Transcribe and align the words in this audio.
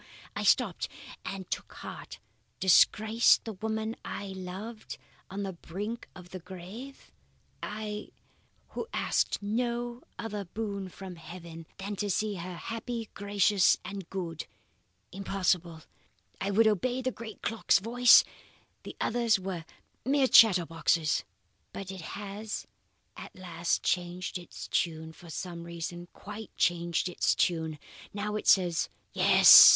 I 0.35 0.41
stopped 0.41 0.89
and 1.23 1.47
took 1.51 1.73
heart. 1.73 2.17
Disgrace 2.59 3.37
the 3.37 3.53
woman 3.53 3.95
I 4.03 4.29
loved, 4.29 4.97
on 5.29 5.43
the 5.43 5.53
brink 5.53 6.09
of 6.15 6.31
the 6.31 6.39
grave? 6.39 7.11
I, 7.61 8.09
who 8.69 8.87
asked 8.93 9.43
no 9.43 10.01
other 10.17 10.43
boon 10.43 10.89
from 10.89 11.17
heaven 11.17 11.67
than 11.77 11.97
to 11.97 12.09
see 12.09 12.33
her 12.37 12.55
happy, 12.55 13.09
gracious, 13.13 13.77
and 13.85 14.09
good? 14.09 14.47
Impossible. 15.11 15.83
I 16.41 16.49
would 16.49 16.65
obey 16.65 17.03
the 17.03 17.11
great 17.11 17.43
clock's 17.43 17.77
voice; 17.77 18.23
the 18.81 18.97
others 18.99 19.39
were 19.39 19.65
mere 20.03 20.25
chatterboxes. 20.27 21.23
"But 21.73 21.91
it 21.91 22.01
has 22.01 22.65
at 23.15 23.35
last 23.35 23.83
changed 23.83 24.39
its 24.39 24.67
tune, 24.67 25.13
for 25.13 25.29
some 25.29 25.63
reason, 25.63 26.07
quite 26.11 26.49
changed 26.57 27.07
its 27.07 27.35
tune. 27.35 27.77
Now, 28.15 28.35
it 28.35 28.57
is 28.57 28.89
Yes! 29.13 29.69